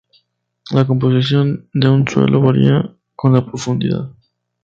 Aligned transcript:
La 0.71 0.87
composición 0.87 1.69
de 1.75 1.87
un 1.87 2.07
suelo 2.07 2.41
varía 2.41 2.91
con 3.15 3.33
la 3.33 3.45
profundidad. 3.45 4.09